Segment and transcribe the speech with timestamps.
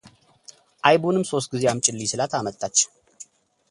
[0.89, 2.77] ዓይቡንም ሶስት ጊዜ አምጪልኝ ስላት አመጣች፡፡